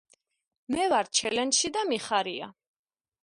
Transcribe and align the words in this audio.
მე 0.75 0.85
ვარ 0.93 1.09
ჩელენჯში 1.19 1.71
და 1.77 1.83
მიხარია 1.91 2.49